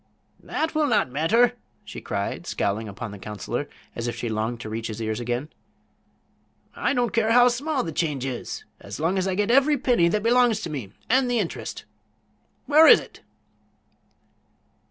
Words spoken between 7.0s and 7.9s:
care how small